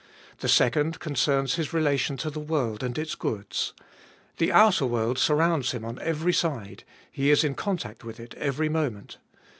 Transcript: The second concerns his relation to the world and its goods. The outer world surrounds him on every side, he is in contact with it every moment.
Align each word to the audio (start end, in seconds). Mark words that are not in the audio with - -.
The 0.39 0.47
second 0.49 0.99
concerns 0.99 1.53
his 1.57 1.73
relation 1.73 2.17
to 2.17 2.31
the 2.31 2.39
world 2.39 2.81
and 2.81 2.97
its 2.97 3.13
goods. 3.13 3.73
The 4.37 4.51
outer 4.51 4.87
world 4.87 5.19
surrounds 5.19 5.73
him 5.73 5.85
on 5.85 5.99
every 5.99 6.33
side, 6.33 6.83
he 7.11 7.29
is 7.29 7.43
in 7.43 7.53
contact 7.53 8.03
with 8.03 8.19
it 8.19 8.33
every 8.33 8.67
moment. 8.67 9.19